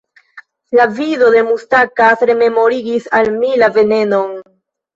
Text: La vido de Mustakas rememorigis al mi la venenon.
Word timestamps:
La 0.79 0.87
vido 0.99 1.27
de 1.35 1.43
Mustakas 1.49 2.25
rememorigis 2.31 3.07
al 3.21 3.33
mi 3.39 3.55
la 3.65 3.73
venenon. 3.79 4.37